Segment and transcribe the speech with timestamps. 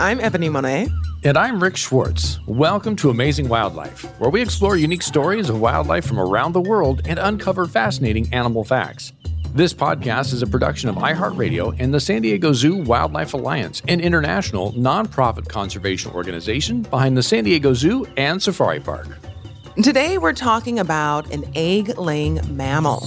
[0.00, 0.88] I'm Ebony Monet.
[1.24, 2.38] And I'm Rick Schwartz.
[2.46, 7.02] Welcome to Amazing Wildlife, where we explore unique stories of wildlife from around the world
[7.04, 9.12] and uncover fascinating animal facts.
[9.52, 14.00] This podcast is a production of iHeartRadio and the San Diego Zoo Wildlife Alliance, an
[14.00, 19.06] international nonprofit conservation organization behind the San Diego Zoo and Safari Park.
[19.82, 23.06] Today, we're talking about an egg laying mammal.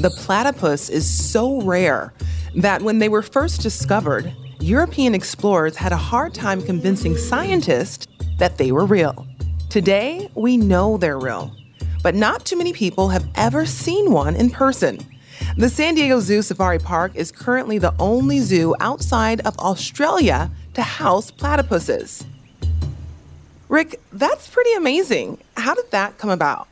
[0.00, 2.12] The platypus is so rare
[2.56, 8.06] that when they were first discovered, European explorers had a hard time convincing scientists
[8.38, 9.26] that they were real.
[9.68, 11.54] Today, we know they're real,
[12.02, 14.98] but not too many people have ever seen one in person.
[15.58, 20.82] The San Diego Zoo Safari Park is currently the only zoo outside of Australia to
[20.82, 22.24] house platypuses.
[23.68, 25.38] Rick, that's pretty amazing.
[25.56, 26.68] How did that come about?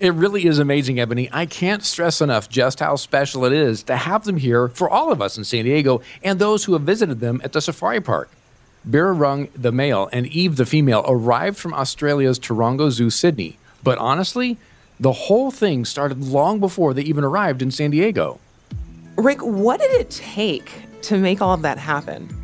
[0.00, 1.28] It really is amazing, Ebony.
[1.30, 5.12] I can't stress enough just how special it is to have them here for all
[5.12, 8.30] of us in San Diego and those who have visited them at the safari park.
[8.88, 13.58] Birrarung, the male, and Eve, the female, arrived from Australia's Taronga Zoo, Sydney.
[13.82, 14.56] But honestly,
[14.98, 18.40] the whole thing started long before they even arrived in San Diego.
[19.18, 20.72] Rick, what did it take
[21.02, 22.39] to make all of that happen?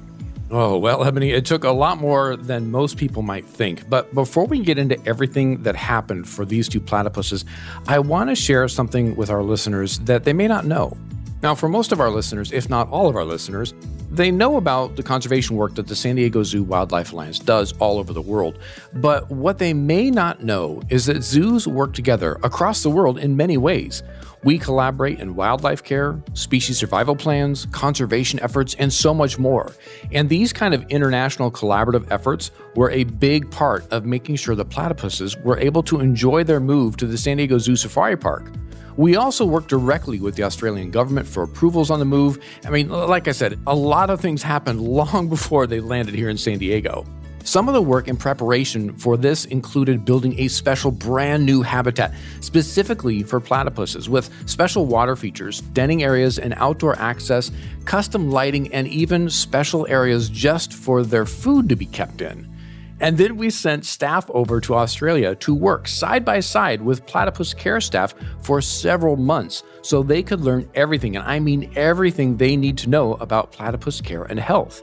[0.48, 3.88] Oh, well, Ebony, it took a lot more than most people might think.
[3.88, 7.44] But before we get into everything that happened for these two platypuses,
[7.88, 10.96] I want to share something with our listeners that they may not know.
[11.42, 13.74] Now, for most of our listeners, if not all of our listeners,
[14.10, 17.98] they know about the conservation work that the San Diego Zoo Wildlife Alliance does all
[17.98, 18.58] over the world.
[18.94, 23.36] But what they may not know is that zoos work together across the world in
[23.36, 24.02] many ways.
[24.46, 29.72] We collaborate in wildlife care, species survival plans, conservation efforts, and so much more.
[30.12, 34.64] And these kind of international collaborative efforts were a big part of making sure the
[34.64, 38.52] platypuses were able to enjoy their move to the San Diego Zoo Safari Park.
[38.96, 42.38] We also work directly with the Australian government for approvals on the move.
[42.64, 46.28] I mean, like I said, a lot of things happened long before they landed here
[46.28, 47.04] in San Diego.
[47.46, 52.12] Some of the work in preparation for this included building a special brand new habitat
[52.40, 57.52] specifically for platypuses with special water features, denning areas, and outdoor access,
[57.84, 62.52] custom lighting, and even special areas just for their food to be kept in.
[62.98, 67.54] And then we sent staff over to Australia to work side by side with platypus
[67.54, 72.56] care staff for several months so they could learn everything, and I mean everything they
[72.56, 74.82] need to know about platypus care and health.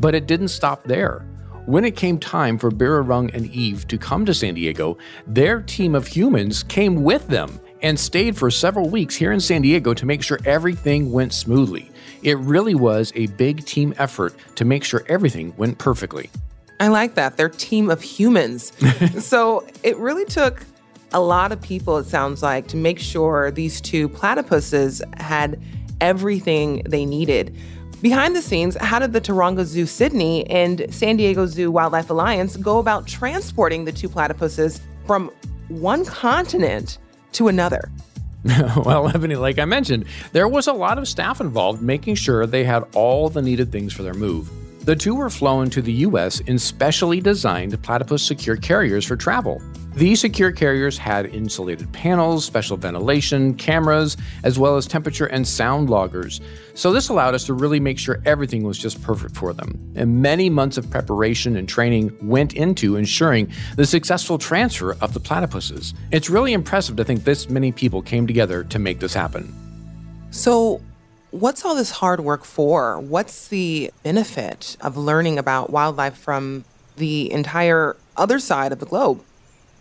[0.00, 1.27] But it didn't stop there.
[1.68, 4.96] When it came time for Birrarung and Eve to come to San Diego,
[5.26, 9.60] their team of humans came with them and stayed for several weeks here in San
[9.60, 11.90] Diego to make sure everything went smoothly.
[12.22, 16.30] It really was a big team effort to make sure everything went perfectly.
[16.80, 17.36] I like that.
[17.36, 18.72] Their team of humans.
[19.22, 20.64] so it really took
[21.12, 25.60] a lot of people, it sounds like, to make sure these two platypuses had
[26.00, 27.54] everything they needed.
[28.00, 32.56] Behind the scenes, how did the Taronga Zoo Sydney and San Diego Zoo Wildlife Alliance
[32.56, 35.32] go about transporting the two platypuses from
[35.66, 36.98] one continent
[37.32, 37.90] to another?
[38.44, 42.62] well, Ebony, like I mentioned, there was a lot of staff involved making sure they
[42.62, 44.48] had all the needed things for their move.
[44.84, 46.38] The two were flown to the U.S.
[46.40, 49.60] in specially designed platypus secure carriers for travel.
[49.98, 55.90] These secure carriers had insulated panels, special ventilation, cameras, as well as temperature and sound
[55.90, 56.40] loggers.
[56.74, 59.76] So, this allowed us to really make sure everything was just perfect for them.
[59.96, 65.20] And many months of preparation and training went into ensuring the successful transfer of the
[65.20, 65.94] platypuses.
[66.12, 69.52] It's really impressive to think this many people came together to make this happen.
[70.30, 70.80] So,
[71.32, 73.00] what's all this hard work for?
[73.00, 76.64] What's the benefit of learning about wildlife from
[76.96, 79.24] the entire other side of the globe?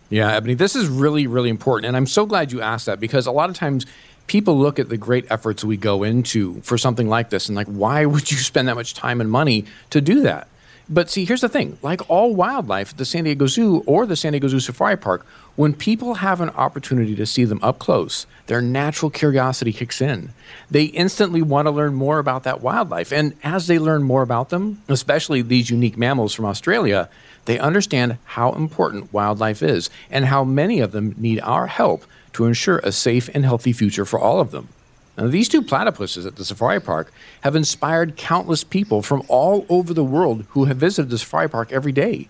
[0.10, 1.88] Yeah, Ebony, this is really, really important.
[1.88, 3.86] And I'm so glad you asked that because a lot of times
[4.28, 7.68] people look at the great efforts we go into for something like this and like,
[7.68, 10.48] why would you spend that much time and money to do that?
[10.90, 14.32] But see, here's the thing like all wildlife the San Diego Zoo or the San
[14.32, 15.26] Diego Zoo Safari Park,
[15.58, 20.30] when people have an opportunity to see them up close, their natural curiosity kicks in.
[20.70, 23.12] They instantly want to learn more about that wildlife.
[23.12, 27.10] And as they learn more about them, especially these unique mammals from Australia,
[27.46, 32.46] they understand how important wildlife is and how many of them need our help to
[32.46, 34.68] ensure a safe and healthy future for all of them.
[35.18, 37.12] Now, these two platypuses at the safari park
[37.42, 41.72] have inspired countless people from all over the world who have visited the safari park
[41.72, 42.28] every day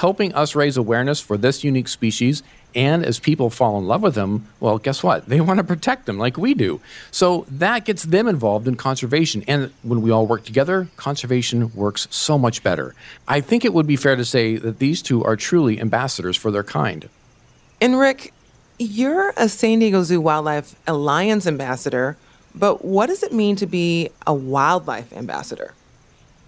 [0.00, 2.42] helping us raise awareness for this unique species.
[2.74, 5.26] And as people fall in love with them, well, guess what?
[5.28, 6.80] They want to protect them like we do.
[7.10, 9.44] So that gets them involved in conservation.
[9.46, 12.94] And when we all work together, conservation works so much better.
[13.28, 16.50] I think it would be fair to say that these two are truly ambassadors for
[16.50, 17.10] their kind.
[17.78, 18.32] And Rick,
[18.78, 22.16] you're a San Diego Zoo Wildlife Alliance ambassador,
[22.54, 25.74] but what does it mean to be a wildlife ambassador?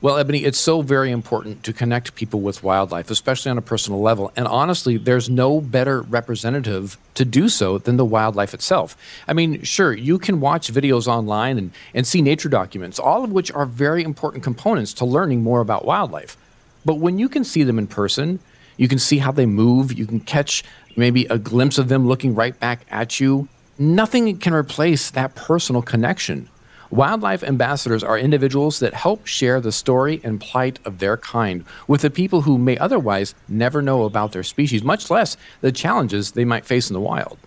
[0.03, 4.03] Well, Ebony, it's so very important to connect people with wildlife, especially on a personal
[4.03, 4.33] level.
[4.35, 8.97] And honestly, there's no better representative to do so than the wildlife itself.
[9.29, 13.31] I mean, sure, you can watch videos online and, and see nature documents, all of
[13.31, 16.37] which are very important components to learning more about wildlife.
[16.85, 18.41] But when you can see them in person,
[18.77, 20.65] you can see how they move, you can catch
[20.97, 23.47] maybe a glimpse of them looking right back at you.
[23.79, 26.49] Nothing can replace that personal connection.
[26.93, 32.03] Wildlife ambassadors are individuals that help share the story and plight of their kind with
[32.03, 36.45] the people who may otherwise never know about their species, much less the challenges they
[36.45, 37.39] might face in the wild.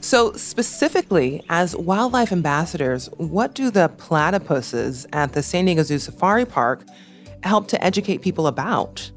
[0.00, 6.44] So, specifically, as wildlife ambassadors, what do the platypuses at the San Diego Zoo Safari
[6.44, 6.84] Park
[7.42, 9.10] help to educate people about?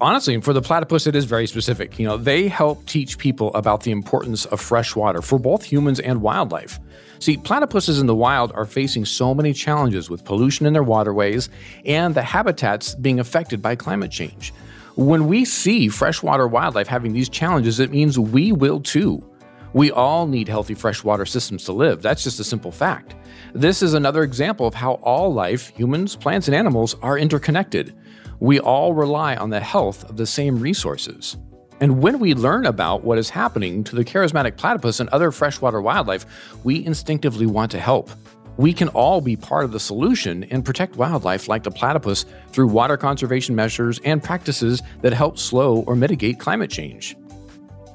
[0.00, 1.98] honestly, for the platypus, it is very specific.
[1.98, 5.98] You know, they help teach people about the importance of fresh water for both humans
[6.00, 6.78] and wildlife.
[7.18, 11.48] See, platypuses in the wild are facing so many challenges with pollution in their waterways
[11.84, 14.52] and the habitats being affected by climate change.
[14.96, 19.28] When we see freshwater wildlife having these challenges, it means we will too.
[19.72, 22.00] We all need healthy freshwater systems to live.
[22.00, 23.16] That's just a simple fact.
[23.54, 27.96] This is another example of how all life, humans, plants, and animals, are interconnected.
[28.38, 31.36] We all rely on the health of the same resources.
[31.84, 35.82] And when we learn about what is happening to the charismatic platypus and other freshwater
[35.82, 36.24] wildlife,
[36.64, 38.08] we instinctively want to help.
[38.56, 42.68] We can all be part of the solution and protect wildlife like the platypus through
[42.68, 47.16] water conservation measures and practices that help slow or mitigate climate change.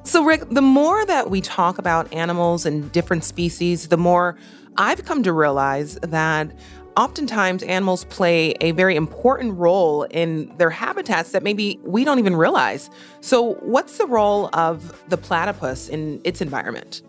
[0.04, 4.36] So, Rick, the more that we talk about animals and different species, the more
[4.76, 6.52] I've come to realize that
[7.00, 12.36] oftentimes animals play a very important role in their habitats that maybe we don't even
[12.36, 12.90] realize.
[13.22, 17.00] So, what's the role of the platypus in its environment?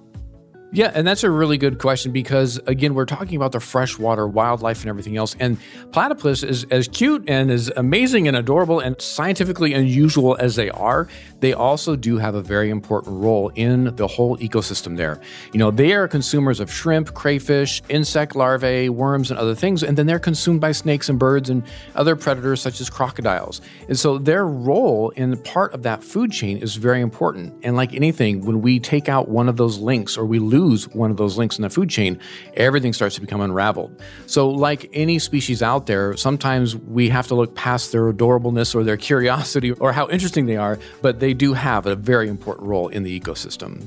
[0.74, 4.80] Yeah, and that's a really good question because again, we're talking about the freshwater wildlife
[4.82, 5.36] and everything else.
[5.38, 5.58] And
[5.92, 11.10] platypus is as cute and as amazing and adorable and scientifically unusual as they are,
[11.42, 15.20] they also do have a very important role in the whole ecosystem there.
[15.52, 19.98] You know, they are consumers of shrimp, crayfish, insect larvae, worms, and other things, and
[19.98, 21.64] then they're consumed by snakes and birds and
[21.96, 23.60] other predators such as crocodiles.
[23.90, 27.54] And so their role in part of that food chain is very important.
[27.64, 30.88] And like anything, when we take out one of those links or we lose lose
[30.90, 32.20] one of those links in the food chain,
[32.56, 34.02] everything starts to become unraveled.
[34.28, 38.84] So, like any species out there, sometimes we have to look past their adorableness or
[38.84, 42.88] their curiosity or how interesting they are, but they do have a very important role
[42.88, 43.84] in the ecosystem.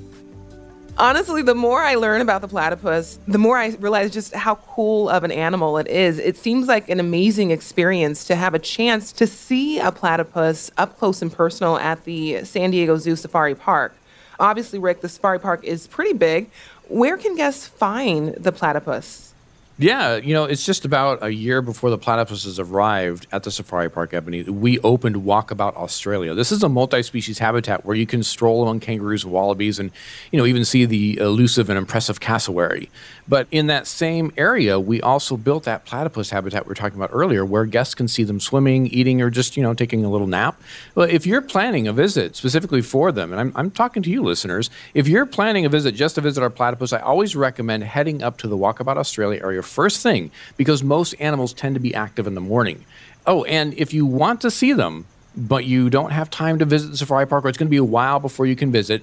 [0.97, 5.09] Honestly, the more I learn about the platypus, the more I realize just how cool
[5.09, 6.21] of an animal it is.
[6.21, 10.97] It seems like an amazing experience to have a chance to see a platypus up
[10.97, 13.97] close and personal at the San Diego Zoo Safari Park.
[14.41, 16.51] Obviously, Rick, the safari park is pretty big.
[16.89, 19.34] Where can guests find the platypus?
[19.77, 23.91] Yeah, you know, it's just about a year before the platypuses arrived at the safari
[23.91, 24.45] park, Ebony.
[24.45, 26.33] We opened Walkabout Australia.
[26.33, 29.91] This is a multi-species habitat where you can stroll among kangaroos, wallabies, and
[30.31, 32.89] you know even see the elusive and impressive cassowary.
[33.27, 37.11] But in that same area, we also built that platypus habitat we were talking about
[37.13, 40.29] earlier, where guests can see them swimming, eating, or just you know taking a little
[40.29, 40.61] nap.
[40.95, 44.23] Well, if you're planning a visit specifically for them, and I'm, I'm talking to you
[44.23, 48.23] listeners, if you're planning a visit just to visit our platypus, I always recommend heading
[48.23, 52.27] up to the Walkabout Australia area first thing because most animals tend to be active
[52.27, 52.85] in the morning.
[53.27, 55.07] Oh, and if you want to see them,
[55.37, 57.77] but you don't have time to visit the safari park or it's going to be
[57.77, 59.03] a while before you can visit,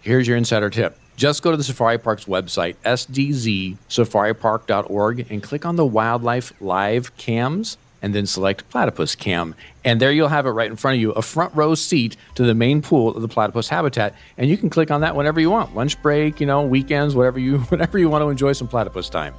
[0.00, 0.98] here's your insider tip.
[1.16, 7.78] Just go to the Safari Park's website, sdzsafaripark.org, and click on the Wildlife Live cams
[8.02, 9.54] and then select Platypus Cam.
[9.82, 12.44] And there you'll have it right in front of you, a front row seat to
[12.44, 14.14] the main pool of the platypus habitat.
[14.36, 15.74] And you can click on that whenever you want.
[15.74, 19.34] Lunch break, you know, weekends, whatever you whenever you want to enjoy some platypus time.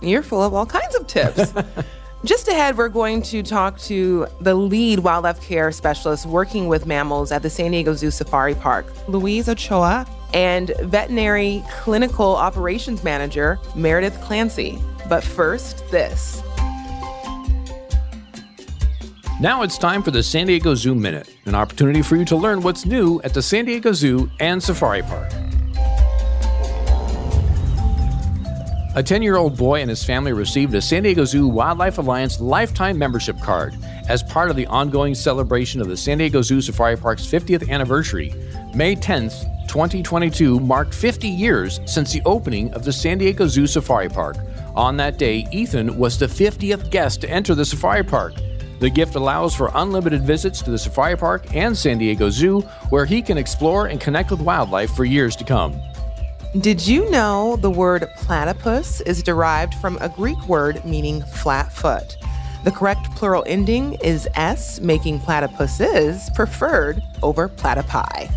[0.00, 1.52] You're full of all kinds of tips.
[2.24, 7.30] Just ahead, we're going to talk to the lead wildlife care specialist working with mammals
[7.30, 14.20] at the San Diego Zoo Safari Park, Luis Ochoa, and veterinary clinical operations manager, Meredith
[14.22, 14.78] Clancy.
[15.08, 16.42] But first, this.
[19.38, 22.62] Now it's time for the San Diego Zoo Minute, an opportunity for you to learn
[22.62, 25.30] what's new at the San Diego Zoo and Safari Park.
[28.96, 32.40] A 10 year old boy and his family received a San Diego Zoo Wildlife Alliance
[32.40, 33.76] lifetime membership card
[34.08, 38.32] as part of the ongoing celebration of the San Diego Zoo Safari Park's 50th anniversary.
[38.74, 44.08] May 10th, 2022 marked 50 years since the opening of the San Diego Zoo Safari
[44.08, 44.38] Park.
[44.74, 48.32] On that day, Ethan was the 50th guest to enter the safari park.
[48.80, 53.04] The gift allows for unlimited visits to the safari park and San Diego Zoo, where
[53.04, 55.78] he can explore and connect with wildlife for years to come.
[56.54, 62.16] Did you know the word platypus is derived from a Greek word meaning flat foot?
[62.64, 68.30] The correct plural ending is S, making platypuses preferred over platypi.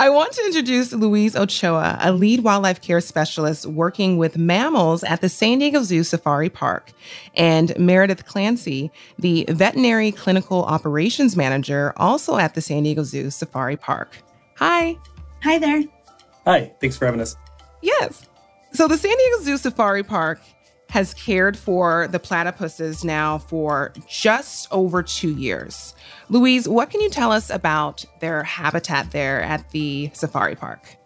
[0.00, 5.20] I want to introduce Luis Ochoa, a lead wildlife care specialist working with mammals at
[5.20, 6.92] the San Diego Zoo Safari Park,
[7.34, 13.76] and Meredith Clancy, the veterinary clinical operations manager, also at the San Diego Zoo Safari
[13.76, 14.16] Park.
[14.56, 14.96] Hi.
[15.42, 15.82] Hi there.
[16.46, 17.36] Hi, thanks for having us.
[17.82, 18.26] Yes.
[18.72, 20.40] So, the San Diego Zoo Safari Park
[20.90, 25.94] has cared for the platypuses now for just over two years.
[26.28, 30.96] Luis, what can you tell us about their habitat there at the safari park?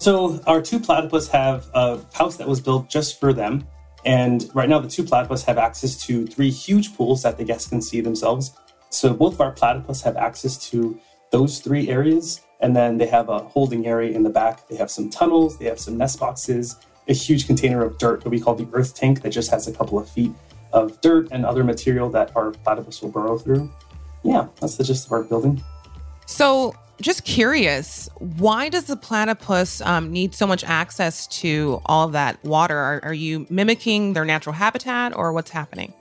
[0.00, 3.66] So, our two platypus have a house that was built just for them.
[4.04, 7.68] And right now, the two platypus have access to three huge pools that the guests
[7.68, 8.52] can see themselves.
[8.90, 11.00] So, both of our platypus have access to
[11.32, 12.40] those three areas.
[12.60, 14.68] And then they have a holding area in the back.
[14.68, 16.76] They have some tunnels, they have some nest boxes,
[17.08, 19.72] a huge container of dirt that we call the earth tank that just has a
[19.72, 20.32] couple of feet
[20.72, 23.70] of dirt and other material that our platypus will burrow through.
[24.22, 25.62] Yeah, that's the gist of our building.
[26.26, 32.42] So, just curious, why does the platypus um, need so much access to all that
[32.44, 32.76] water?
[32.76, 35.94] Are, are you mimicking their natural habitat or what's happening?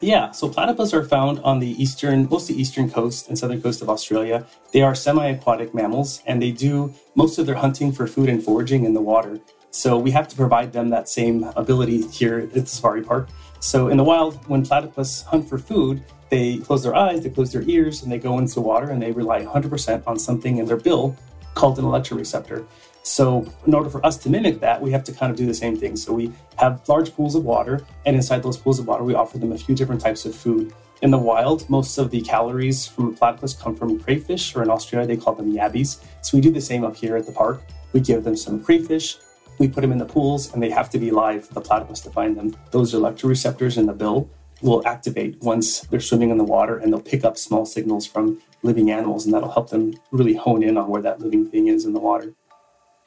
[0.00, 3.90] Yeah, so platypus are found on the eastern, mostly eastern coast and southern coast of
[3.90, 4.46] Australia.
[4.72, 8.84] They are semi-aquatic mammals, and they do most of their hunting for food and foraging
[8.84, 9.40] in the water.
[9.70, 13.28] So we have to provide them that same ability here at the safari park.
[13.60, 17.52] So in the wild, when platypus hunt for food, they close their eyes, they close
[17.52, 20.76] their ears, and they go into water and they rely 100% on something in their
[20.76, 21.16] bill
[21.54, 22.66] called an electroreceptor.
[23.02, 25.54] So, in order for us to mimic that, we have to kind of do the
[25.54, 25.96] same thing.
[25.96, 29.38] So, we have large pools of water, and inside those pools of water, we offer
[29.38, 30.74] them a few different types of food.
[31.00, 34.68] In the wild, most of the calories from a platypus come from crayfish, or in
[34.68, 36.04] Australia, they call them yabbies.
[36.20, 37.62] So, we do the same up here at the park.
[37.94, 39.16] We give them some crayfish,
[39.58, 42.00] we put them in the pools, and they have to be live for the platypus
[42.00, 42.56] to find them.
[42.70, 47.00] Those electroreceptors in the bill will activate once they're swimming in the water, and they'll
[47.00, 50.88] pick up small signals from living animals, and that'll help them really hone in on
[50.88, 52.34] where that living thing is in the water.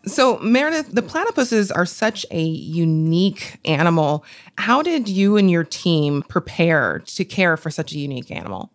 [0.05, 4.25] So, Meredith, the platypuses are such a unique animal.
[4.57, 8.71] How did you and your team prepare to care for such a unique animal?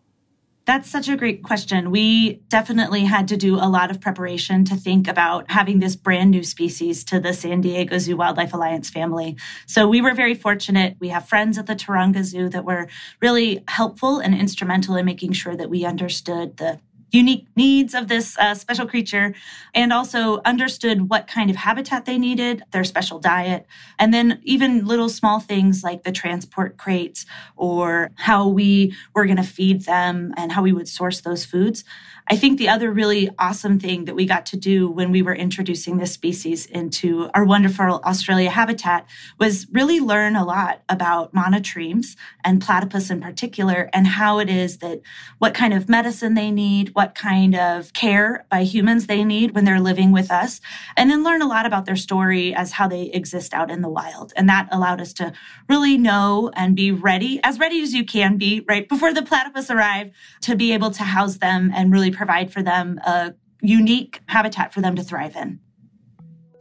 [0.67, 1.91] That's such a great question.
[1.91, 6.31] We definitely had to do a lot of preparation to think about having this brand
[6.31, 9.37] new species to the San Diego Zoo Wildlife Alliance family.
[9.65, 10.97] So we were very fortunate.
[10.99, 12.89] We have friends at the Taronga Zoo that were
[13.21, 18.37] really helpful and instrumental in making sure that we understood the unique needs of this
[18.37, 19.33] uh, special creature
[19.73, 23.65] and also understood what kind of habitat they needed, their special diet,
[23.97, 29.37] and then even little small things like the transport crates or how we were going
[29.37, 31.83] to feed them and how we would source those foods.
[32.29, 35.33] I think the other really awesome thing that we got to do when we were
[35.33, 39.07] introducing this species into our wonderful Australia habitat
[39.39, 44.79] was really learn a lot about monotremes and platypus in particular and how it is
[44.79, 44.99] that
[45.37, 49.63] what kind of medicine they need, what kind of care by humans they need when
[49.63, 50.59] they're living with us,
[50.97, 53.89] and then learn a lot about their story as how they exist out in the
[53.89, 54.33] wild.
[54.35, 55.31] And that allowed us to
[55.69, 59.69] really know and be ready, as ready as you can be, right before the platypus
[59.69, 64.73] arrive, to be able to house them and really provide for them a unique habitat
[64.73, 65.59] for them to thrive in.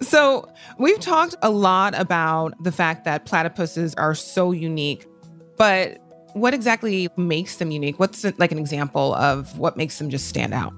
[0.02, 0.46] So,
[0.78, 5.06] we've talked a lot about the fact that platypuses are so unique,
[5.56, 5.98] but
[6.34, 7.98] what exactly makes them unique?
[7.98, 10.74] What's like an example of what makes them just stand out?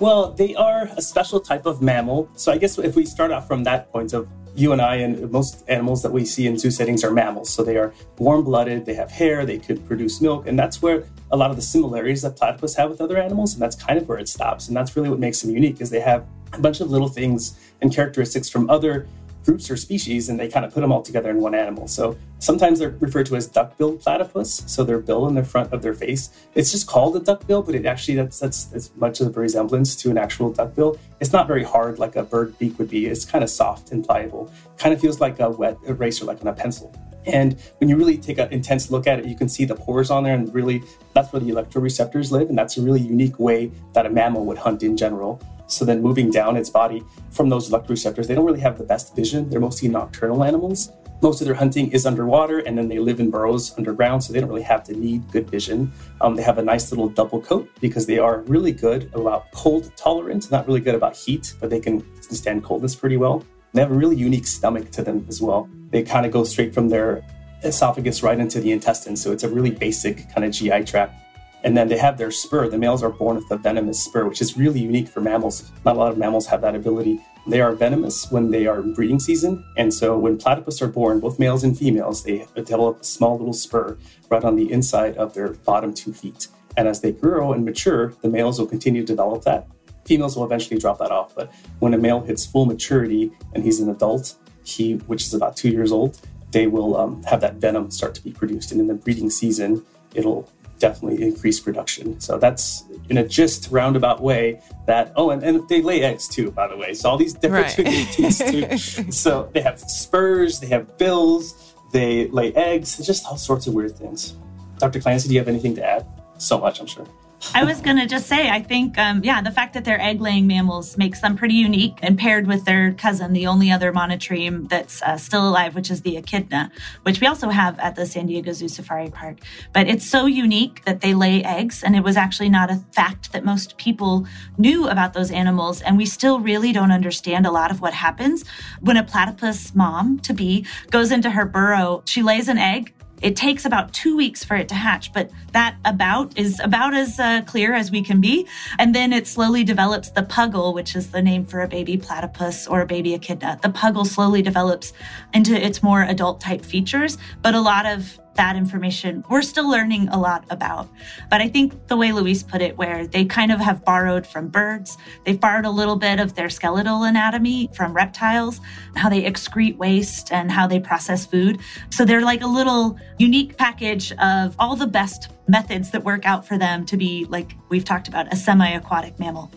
[0.00, 2.28] Well, they are a special type of mammal.
[2.34, 5.30] So, I guess if we start off from that point of you and I and
[5.30, 7.50] most animals that we see in zoo settings are mammals.
[7.50, 10.46] So they are warm blooded, they have hair, they could produce milk.
[10.46, 13.54] And that's where a lot of the similarities that platypus have with other animals.
[13.54, 14.68] And that's kind of where it stops.
[14.68, 17.58] And that's really what makes them unique is they have a bunch of little things
[17.80, 19.06] and characteristics from other
[19.46, 21.86] groups or species and they kind of put them all together in one animal.
[21.86, 24.64] So sometimes they're referred to as duck-billed platypus.
[24.66, 26.30] So their bill in the front of their face.
[26.54, 29.94] It's just called a duckbill, but it actually that's that's as much of a resemblance
[29.96, 30.98] to an actual duckbill.
[31.20, 33.06] It's not very hard like a bird beak would be.
[33.06, 34.52] It's kind of soft and pliable.
[34.78, 36.92] Kind of feels like a wet eraser, like on a pencil.
[37.26, 40.10] And when you really take an intense look at it, you can see the pores
[40.10, 42.48] on there, and really that's where the electroreceptors live.
[42.48, 45.40] And that's a really unique way that a mammal would hunt in general.
[45.66, 49.16] So then moving down its body from those electroreceptors, they don't really have the best
[49.16, 49.50] vision.
[49.50, 50.92] They're mostly nocturnal animals.
[51.22, 54.38] Most of their hunting is underwater, and then they live in burrows underground, so they
[54.38, 55.90] don't really have to need good vision.
[56.20, 59.90] Um, they have a nice little double coat because they are really good about cold
[59.96, 63.44] tolerance, not really good about heat, but they can stand coldness pretty well.
[63.76, 65.68] They have a really unique stomach to them as well.
[65.90, 67.22] They kind of go straight from their
[67.62, 71.14] esophagus right into the intestine, so it's a really basic kind of GI tract
[71.62, 72.70] And then they have their spur.
[72.70, 75.70] The males are born with a venomous spur, which is really unique for mammals.
[75.84, 77.20] Not a lot of mammals have that ability.
[77.46, 79.62] They are venomous when they are in breeding season.
[79.76, 83.52] And so when platypus are born, both males and females, they develop a small little
[83.52, 83.98] spur
[84.30, 86.48] right on the inside of their bottom two feet.
[86.78, 89.68] And as they grow and mature, the males will continue to develop that.
[90.06, 91.34] Females will eventually drop that off.
[91.34, 94.34] But when a male hits full maturity and he's an adult,
[94.64, 96.20] he, which is about two years old,
[96.50, 98.72] they will um, have that venom start to be produced.
[98.72, 99.84] And in the breeding season,
[100.14, 102.20] it'll definitely increase production.
[102.20, 106.50] So that's in a just roundabout way that, oh, and, and they lay eggs too,
[106.50, 106.94] by the way.
[106.94, 108.12] So all these different right.
[108.12, 108.78] too.
[109.12, 113.96] So they have spurs, they have bills, they lay eggs, just all sorts of weird
[113.96, 114.36] things.
[114.78, 115.00] Dr.
[115.00, 116.06] Clancy, do you have anything to add?
[116.38, 117.06] So much, I'm sure.
[117.54, 120.20] I was going to just say, I think, um, yeah, the fact that they're egg
[120.20, 124.68] laying mammals makes them pretty unique and paired with their cousin, the only other monotreme
[124.68, 126.70] that's uh, still alive, which is the echidna,
[127.02, 129.38] which we also have at the San Diego Zoo Safari Park.
[129.72, 131.82] But it's so unique that they lay eggs.
[131.82, 134.26] And it was actually not a fact that most people
[134.58, 135.82] knew about those animals.
[135.82, 138.44] And we still really don't understand a lot of what happens
[138.80, 142.02] when a platypus mom to be goes into her burrow.
[142.06, 145.76] She lays an egg it takes about two weeks for it to hatch, but that
[145.84, 148.46] about is about as uh, clear as we can be.
[148.78, 152.66] And then it slowly develops the puggle, which is the name for a baby platypus
[152.66, 153.58] or a baby echidna.
[153.62, 154.92] The puggle slowly develops
[155.32, 160.08] into its more adult type features, but a lot of that information we're still learning
[160.08, 160.88] a lot about.
[161.30, 164.48] But I think the way Luis put it, where they kind of have borrowed from
[164.48, 168.60] birds, they've borrowed a little bit of their skeletal anatomy from reptiles,
[168.94, 171.60] how they excrete waste and how they process food.
[171.90, 176.46] So they're like a little unique package of all the best methods that work out
[176.46, 179.50] for them to be, like we've talked about, a semi aquatic mammal.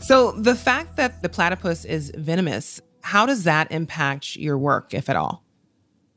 [0.00, 5.08] So the fact that the platypus is venomous, how does that impact your work, if
[5.08, 5.43] at all?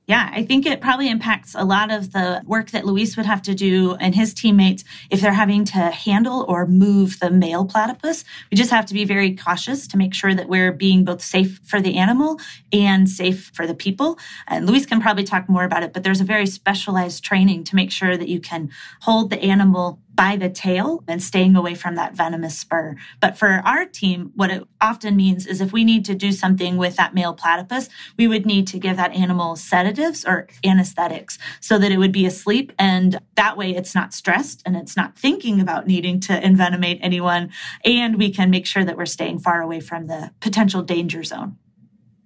[0.08, 3.42] Yeah, I think it probably impacts a lot of the work that Luis would have
[3.42, 8.24] to do and his teammates if they're having to handle or move the male platypus.
[8.50, 11.60] We just have to be very cautious to make sure that we're being both safe
[11.66, 12.40] for the animal
[12.72, 14.18] and safe for the people.
[14.48, 17.76] And Luis can probably talk more about it, but there's a very specialized training to
[17.76, 18.70] make sure that you can
[19.02, 22.96] hold the animal by the tail and staying away from that venomous spur.
[23.22, 26.76] But for our team, what it often means is if we need to do something
[26.76, 31.78] with that male platypus, we would need to give that animal sedatives or anesthetics so
[31.78, 32.74] that it would be asleep.
[32.80, 37.52] And that way it's not stressed and it's not thinking about needing to envenomate anyone.
[37.86, 41.58] And we can make sure that we're staying far away from the potential danger zone.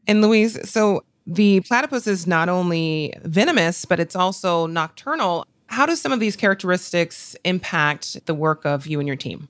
[0.07, 5.45] And Luis, so the platypus is not only venomous, but it's also nocturnal.
[5.71, 9.47] How do some of these characteristics impact the work of you and your team?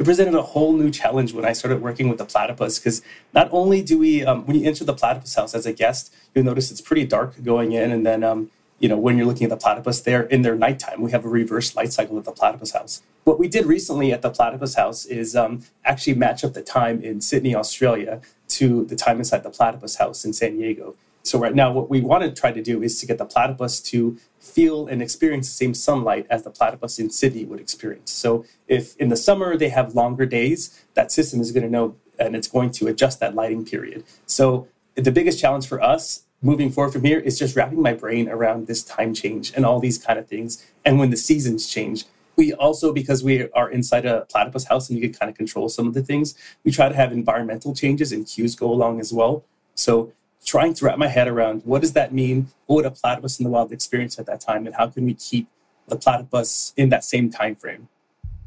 [0.00, 3.00] It presented a whole new challenge when I started working with the platypus because
[3.32, 6.44] not only do we, um, when you enter the platypus house as a guest, you'll
[6.44, 9.50] notice it's pretty dark going in, and then um, you know when you're looking at
[9.50, 11.00] the platypus, they're in their nighttime.
[11.00, 13.02] We have a reverse light cycle at the platypus house.
[13.22, 17.00] What we did recently at the platypus house is um, actually match up the time
[17.04, 20.96] in Sydney, Australia, to the time inside the platypus house in San Diego.
[21.26, 23.80] So right now, what we want to try to do is to get the platypus
[23.80, 28.12] to feel and experience the same sunlight as the platypus in Sydney would experience.
[28.12, 31.96] So if in the summer they have longer days, that system is going to know
[32.18, 34.04] and it's going to adjust that lighting period.
[34.26, 38.28] So the biggest challenge for us moving forward from here is just wrapping my brain
[38.28, 40.64] around this time change and all these kind of things.
[40.84, 42.04] And when the seasons change,
[42.36, 45.68] we also, because we are inside a platypus house and you can kind of control
[45.68, 49.12] some of the things, we try to have environmental changes and cues go along as
[49.12, 49.44] well.
[49.74, 50.12] So
[50.46, 52.48] trying to wrap my head around what does that mean?
[52.66, 54.66] What would a platypus in the wild experience at that time?
[54.66, 55.48] And how can we keep
[55.88, 57.88] the platypus in that same time frame?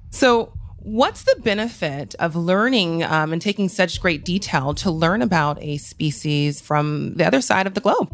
[0.09, 5.61] So, what's the benefit of learning um, and taking such great detail to learn about
[5.61, 8.09] a species from the other side of the globe?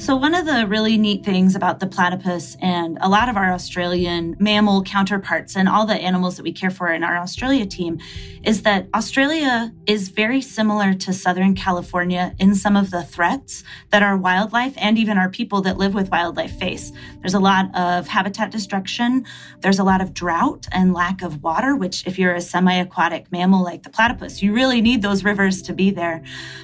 [0.00, 3.52] So, one of the really neat things about the platypus and a lot of our
[3.52, 7.98] Australian mammal counterparts and all the animals that we care for in our Australia team
[8.42, 14.02] is that Australia is very similar to Southern California in some of the threats that
[14.02, 16.92] our wildlife and even our people that live with wildlife face.
[17.20, 19.26] There's a lot of habitat destruction,
[19.60, 23.30] there's a lot of drought and lack of water, which, if you're a semi aquatic
[23.30, 26.22] mammal like the platypus, you really need those rivers to be there.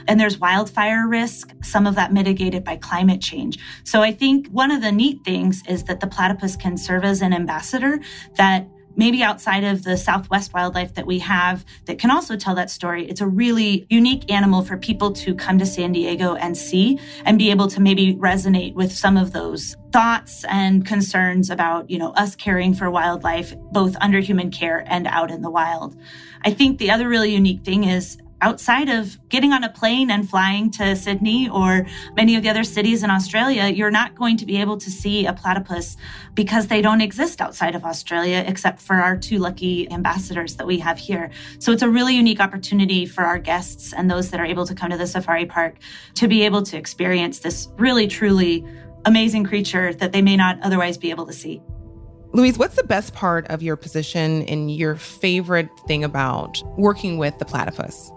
[0.09, 3.59] And there's wildfire risk, some of that mitigated by climate change.
[3.85, 7.23] So I think one of the neat things is that the platypus can serve as
[7.23, 7.99] an ambassador
[8.37, 12.71] that maybe outside of the Southwest wildlife that we have that can also tell that
[12.71, 13.07] story.
[13.07, 17.39] It's a really unique animal for people to come to San Diego and see and
[17.39, 22.13] be able to maybe resonate with some of those thoughts and concerns about, you know,
[22.13, 25.97] us caring for wildlife, both under human care and out in the wild.
[26.43, 30.29] I think the other really unique thing is outside of getting on a plane and
[30.29, 34.47] flying to Sydney or many of the other cities in Australia, you're not going to
[34.47, 35.97] be able to see a platypus
[36.35, 40.79] because they don't exist outside of Australia, except for our two lucky ambassadors that we
[40.79, 41.31] have here.
[41.59, 44.75] So it's a really unique opportunity for our guests and those that are able to
[44.75, 45.77] come to the safari park
[46.15, 48.67] to be able to experience this really, truly
[49.05, 51.63] amazing creature that they may not otherwise be able to see.
[52.33, 57.39] Luis, what's the best part of your position and your favorite thing about working with
[57.39, 58.13] the platypus?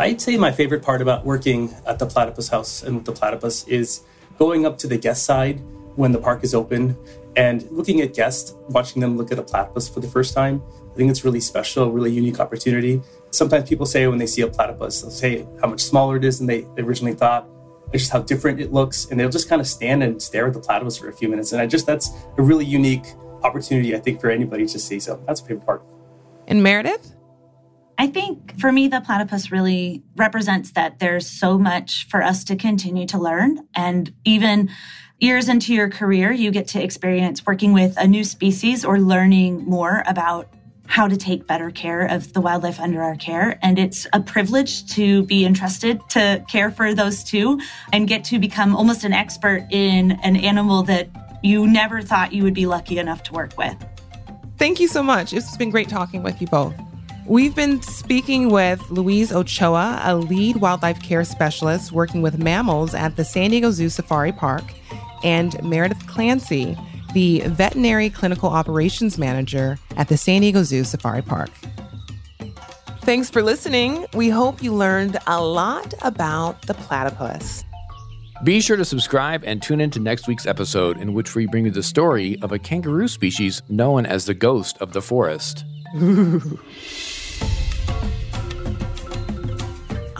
[0.00, 3.68] I'd say my favorite part about working at the Platypus House and with the platypus
[3.68, 4.00] is
[4.38, 5.60] going up to the guest side
[5.96, 6.96] when the park is open
[7.36, 10.62] and looking at guests, watching them look at a platypus for the first time.
[10.90, 13.02] I think it's really special, really unique opportunity.
[13.30, 16.38] Sometimes people say when they see a platypus, they'll say how much smaller it is
[16.38, 17.46] than they originally thought,
[17.88, 20.54] or just how different it looks, and they'll just kind of stand and stare at
[20.54, 21.52] the platypus for a few minutes.
[21.52, 22.08] And I just that's
[22.38, 23.04] a really unique
[23.42, 24.98] opportunity, I think, for anybody to see.
[24.98, 25.82] So that's a favorite part.
[26.48, 27.16] And Meredith?
[28.00, 32.56] I think for me, the platypus really represents that there's so much for us to
[32.56, 33.68] continue to learn.
[33.74, 34.70] And even
[35.18, 39.66] years into your career, you get to experience working with a new species or learning
[39.66, 40.50] more about
[40.86, 43.58] how to take better care of the wildlife under our care.
[43.60, 47.60] And it's a privilege to be entrusted to care for those two
[47.92, 51.10] and get to become almost an expert in an animal that
[51.42, 53.76] you never thought you would be lucky enough to work with.
[54.56, 55.34] Thank you so much.
[55.34, 56.74] It's been great talking with you both.
[57.30, 63.14] We've been speaking with Luis Ochoa, a lead wildlife care specialist working with mammals at
[63.14, 64.64] the San Diego Zoo Safari Park,
[65.22, 66.76] and Meredith Clancy,
[67.14, 71.50] the veterinary clinical operations manager at the San Diego Zoo Safari Park.
[73.02, 74.06] Thanks for listening.
[74.12, 77.62] We hope you learned a lot about the platypus.
[78.42, 81.66] Be sure to subscribe and tune in to next week's episode, in which we bring
[81.66, 85.64] you the story of a kangaroo species known as the ghost of the forest.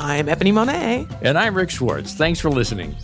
[0.00, 1.06] I'm Ebony Monet.
[1.20, 2.14] And I'm Rick Schwartz.
[2.14, 2.96] Thanks for listening.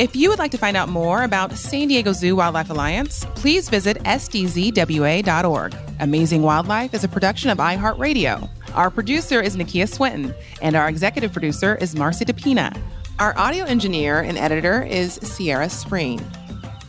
[0.00, 3.68] If you would like to find out more about San Diego Zoo Wildlife Alliance, please
[3.68, 5.76] visit sdzwa.org.
[6.00, 8.50] Amazing Wildlife is a production of iHeartRadio.
[8.74, 12.76] Our producer is Nakia Swinton, and our executive producer is Marcy DePina.
[13.20, 16.20] Our audio engineer and editor is Sierra Spreen.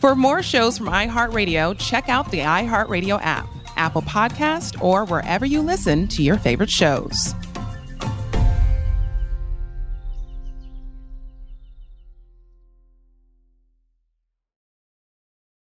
[0.00, 5.62] For more shows from iHeartRadio, check out the iHeartRadio app, Apple Podcast, or wherever you
[5.62, 7.32] listen to your favorite shows.